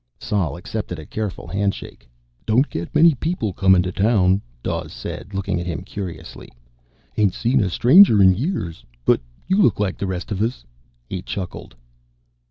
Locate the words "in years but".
8.19-9.21